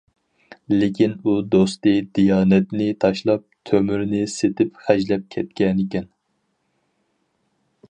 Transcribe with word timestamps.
لېكىن 0.75 1.11
ئۇ 1.31 1.35
دوستى 1.55 1.93
دىيانەتنى 2.19 2.87
تاشلاپ، 3.05 3.45
تۆمۈرنى 3.71 4.23
سېتىپ 4.37 4.83
خەجلەپ 4.87 5.31
كەتكەنىكەن. 5.37 6.11